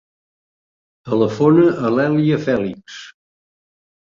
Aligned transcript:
Telefona 1.09 1.67
a 1.73 1.91
l'Èlia 1.99 2.41
Felix. 2.49 2.99